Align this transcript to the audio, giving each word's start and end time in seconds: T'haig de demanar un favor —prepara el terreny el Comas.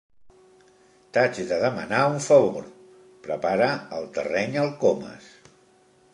T'haig 1.17 1.41
de 1.51 1.57
demanar 1.63 1.99
un 2.13 2.17
favor 2.29 2.65
—prepara 3.27 3.69
el 4.01 4.09
terreny 4.19 4.61
el 4.65 4.75
Comas. 4.83 5.31